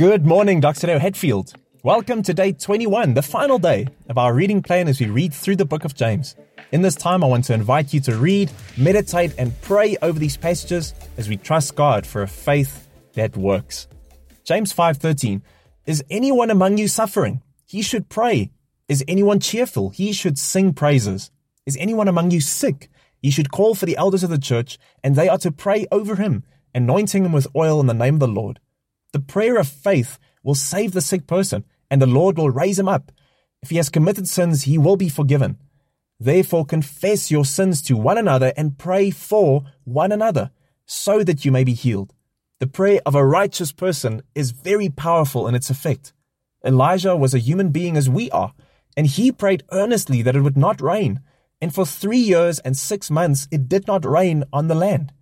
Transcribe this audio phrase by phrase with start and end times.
[0.00, 0.86] Good morning, Dr.
[0.86, 1.52] Leo Hetfield.
[1.82, 5.56] Welcome to day 21, the final day of our reading plan as we read through
[5.56, 6.36] the book of James.
[6.72, 10.38] In this time, I want to invite you to read, meditate, and pray over these
[10.38, 13.88] passages as we trust God for a faith that works.
[14.42, 15.42] James 5:13
[15.84, 17.42] Is anyone among you suffering?
[17.66, 18.52] He should pray.
[18.88, 19.90] Is anyone cheerful?
[19.90, 21.30] He should sing praises.
[21.66, 22.88] Is anyone among you sick?
[23.20, 26.16] He should call for the elders of the church, and they are to pray over
[26.16, 26.42] him,
[26.74, 28.60] anointing him with oil in the name of the Lord.
[29.12, 32.88] The prayer of faith will save the sick person, and the Lord will raise him
[32.88, 33.12] up.
[33.62, 35.58] If he has committed sins, he will be forgiven.
[36.18, 40.50] Therefore, confess your sins to one another and pray for one another,
[40.86, 42.14] so that you may be healed.
[42.60, 46.12] The prayer of a righteous person is very powerful in its effect.
[46.64, 48.52] Elijah was a human being as we are,
[48.96, 51.20] and he prayed earnestly that it would not rain.
[51.62, 55.12] And for three years and six months it did not rain on the land.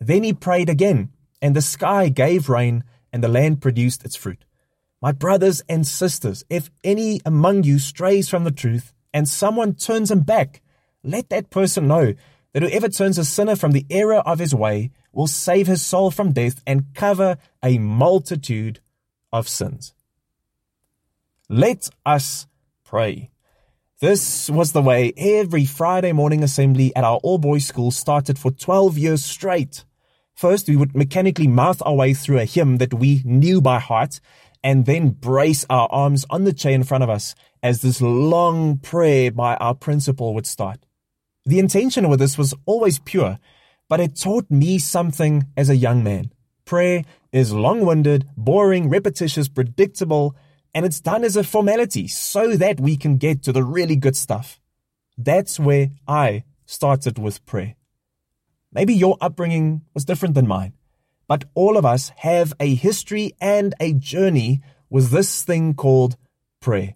[0.00, 1.10] Then he prayed again,
[1.40, 4.44] and the sky gave rain, and the land produced its fruit.
[5.00, 10.10] My brothers and sisters, if any among you strays from the truth, and someone turns
[10.10, 10.60] him back,
[11.02, 12.14] let that person know
[12.52, 16.10] that whoever turns a sinner from the error of his way will save his soul
[16.10, 18.80] from death and cover a multitude
[19.32, 19.94] of sins.
[21.48, 22.46] Let us
[22.84, 23.30] pray.
[24.00, 28.50] This was the way every Friday morning assembly at our all boys school started for
[28.50, 29.84] 12 years straight.
[30.38, 34.20] First, we would mechanically mouth our way through a hymn that we knew by heart
[34.62, 38.78] and then brace our arms on the chair in front of us as this long
[38.78, 40.86] prayer by our principal would start.
[41.44, 43.40] The intention with this was always pure,
[43.88, 46.30] but it taught me something as a young man.
[46.64, 50.36] Prayer is long winded, boring, repetitious, predictable,
[50.72, 54.14] and it's done as a formality so that we can get to the really good
[54.14, 54.60] stuff.
[55.16, 57.74] That's where I started with prayer.
[58.72, 60.74] Maybe your upbringing was different than mine,
[61.26, 66.16] but all of us have a history and a journey with this thing called
[66.60, 66.94] prayer.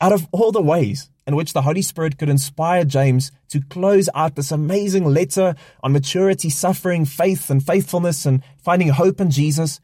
[0.00, 4.08] Out of all the ways in which the Holy Spirit could inspire James to close
[4.14, 9.80] out this amazing letter on maturity, suffering, faith, and faithfulness, and finding hope in Jesus,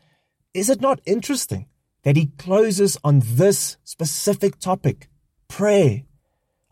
[0.54, 1.66] is it not interesting
[2.02, 5.08] that he closes on this specific topic
[5.48, 6.02] prayer.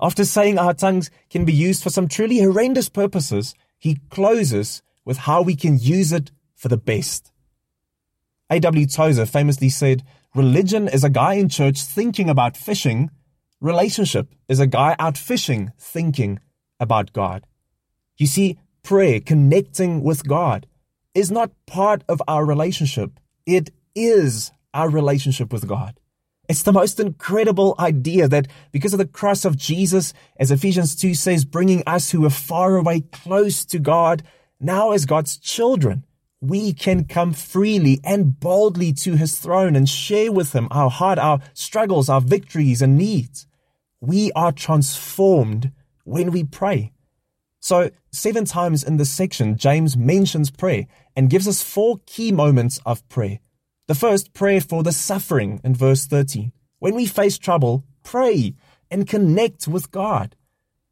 [0.01, 5.19] After saying our tongues can be used for some truly horrendous purposes, he closes with
[5.19, 7.33] how we can use it for the best.
[8.51, 8.87] A.W.
[8.87, 10.05] Tozer famously said,
[10.35, 13.11] Religion is a guy in church thinking about fishing.
[13.61, 16.39] Relationship is a guy out fishing thinking
[16.79, 17.45] about God.
[18.17, 20.67] You see, prayer, connecting with God,
[21.15, 23.19] is not part of our relationship.
[23.47, 25.99] It is our relationship with God.
[26.51, 31.15] It's the most incredible idea that because of the cross of Jesus, as Ephesians 2
[31.15, 34.25] says, bringing us who were far away close to God,
[34.59, 36.05] now as God's children,
[36.41, 41.21] we can come freely and boldly to his throne and share with him our heart,
[41.21, 43.47] our struggles, our victories and needs.
[44.01, 45.71] We are transformed
[46.03, 46.91] when we pray.
[47.61, 52.81] So, seven times in this section, James mentions prayer and gives us four key moments
[52.85, 53.39] of prayer.
[53.91, 56.53] The first, prayer for the suffering in verse 13.
[56.79, 58.55] When we face trouble, pray
[58.89, 60.37] and connect with God.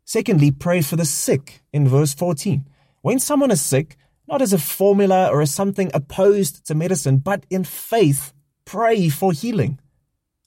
[0.05, 2.69] Secondly, pray for the sick in verse 14.
[3.03, 7.47] When someone is sick, not as a formula or as something opposed to medicine, but
[7.51, 8.33] in faith,
[8.65, 9.79] pray for healing.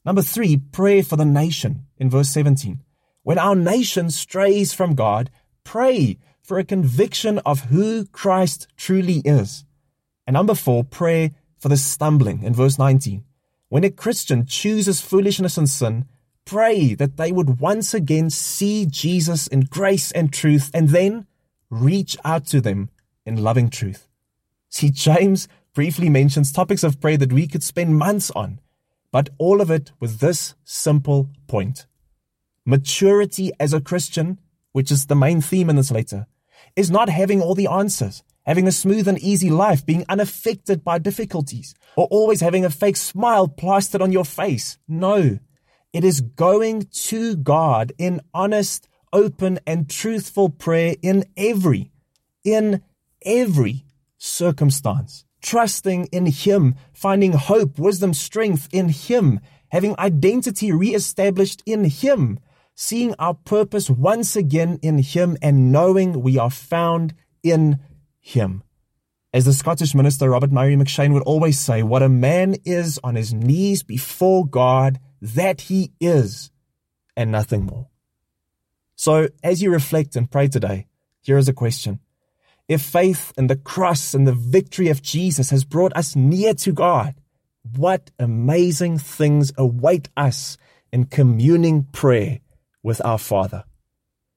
[0.06, 2.82] Number three, pray for the nation in verse 17.
[3.24, 5.32] When our nation strays from God,
[5.64, 9.64] pray for a conviction of who Christ truly is.
[10.28, 13.24] And number four, pray for the stumbling in verse 19.
[13.70, 16.06] When a Christian chooses foolishness and sin,
[16.44, 21.28] pray that they would once again see Jesus in grace and truth and then
[21.70, 22.90] reach out to them
[23.28, 24.08] in loving truth.
[24.70, 28.60] See, James briefly mentions topics of prayer that we could spend months on,
[29.12, 31.86] but all of it with this simple point.
[32.66, 34.40] Maturity as a Christian,
[34.72, 36.26] which is the main theme in this letter,
[36.76, 40.98] is not having all the answers having a smooth and easy life, being unaffected by
[40.98, 44.78] difficulties, or always having a fake smile plastered on your face.
[44.88, 45.40] No,
[45.94, 51.92] it is going to God in honest, open, and truthful prayer in every,
[52.44, 52.82] in
[53.24, 53.86] every
[54.18, 55.26] circumstance.
[55.42, 59.40] Trusting in Him, finding hope, wisdom, strength in Him,
[59.70, 62.40] having identity reestablished in Him,
[62.76, 67.14] seeing our purpose once again in Him, and knowing we are found
[67.44, 67.80] in
[68.22, 68.64] him.
[69.34, 73.16] As the Scottish minister Robert Murray McCheyne would always say, what a man is on
[73.16, 76.52] his knees before God, that he is,
[77.16, 77.88] and nothing more.
[78.96, 80.88] So, as you reflect and pray today,
[81.22, 82.00] here is a question.
[82.68, 86.72] If faith in the cross and the victory of Jesus has brought us near to
[86.72, 87.16] God,
[87.76, 90.58] what amazing things await us
[90.92, 92.40] in communing prayer
[92.84, 93.64] with our Father.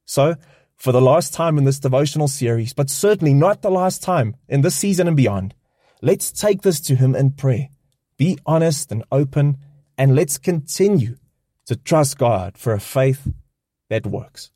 [0.05, 0.37] So,
[0.77, 4.61] for the last time in this devotional series, but certainly not the last time in
[4.61, 5.55] this season and beyond,
[6.03, 7.69] let's take this to Him in prayer.
[8.17, 9.59] Be honest and open,
[9.97, 11.17] and let's continue
[11.67, 13.27] to trust God for a faith
[13.89, 14.51] that works.